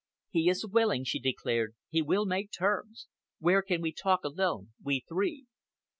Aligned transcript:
"He 0.31 0.49
is 0.49 0.65
willing," 0.65 1.03
she 1.03 1.19
declared. 1.19 1.75
"He 1.91 2.01
will 2.01 2.25
make 2.25 2.51
terms. 2.51 3.05
Where 3.37 3.61
can 3.61 3.81
we 3.83 3.91
talk 3.93 4.23
alone, 4.23 4.73
we 4.83 5.01
three?" 5.07 5.45